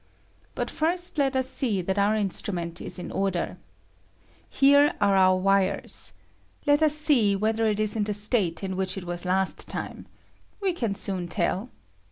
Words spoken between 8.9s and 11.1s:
it was last time. We can